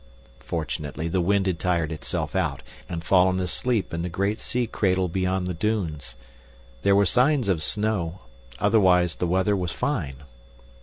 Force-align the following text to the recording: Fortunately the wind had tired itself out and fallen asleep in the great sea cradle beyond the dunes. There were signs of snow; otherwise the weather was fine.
Fortunately 0.39 1.07
the 1.07 1.21
wind 1.21 1.45
had 1.45 1.59
tired 1.59 1.91
itself 1.91 2.35
out 2.35 2.63
and 2.89 3.03
fallen 3.03 3.39
asleep 3.39 3.93
in 3.93 4.01
the 4.01 4.09
great 4.09 4.39
sea 4.39 4.65
cradle 4.65 5.07
beyond 5.07 5.45
the 5.45 5.53
dunes. 5.53 6.15
There 6.81 6.95
were 6.95 7.05
signs 7.05 7.47
of 7.47 7.61
snow; 7.61 8.21
otherwise 8.57 9.13
the 9.17 9.27
weather 9.27 9.55
was 9.55 9.71
fine. 9.73 10.23